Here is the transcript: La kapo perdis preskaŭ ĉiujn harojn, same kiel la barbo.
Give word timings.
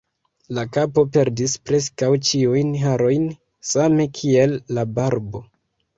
La 0.57 0.61
kapo 0.77 1.03
perdis 1.17 1.53
preskaŭ 1.69 2.09
ĉiujn 2.29 2.73
harojn, 2.85 3.29
same 3.73 4.09
kiel 4.21 4.57
la 4.79 4.87
barbo. 4.99 5.43